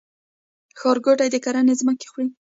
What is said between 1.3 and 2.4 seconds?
د کرنې ځمکې خوري؟